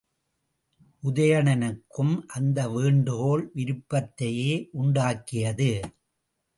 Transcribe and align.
உதயணனுக்கும் 1.03 2.13
அந்த 2.27 2.69
வேண்டுகோள் 2.69 3.51
விருப்பத்தையே 3.55 4.53
உண்டாக்கியது. 4.73 5.71